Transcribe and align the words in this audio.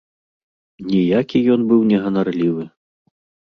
Ніякі 0.93 1.37
ён 1.59 1.69
быў 1.69 1.87
не 1.95 2.03
ганарлівы. 2.09 2.63